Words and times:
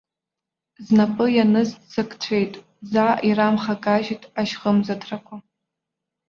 Знапы 0.85 1.25
ианыз 1.35 1.69
ццакцәеит, 1.79 2.53
заа 2.91 3.13
ирамхакажьит 3.29 4.23
ашьхымзаҭрақәа. 4.39 5.35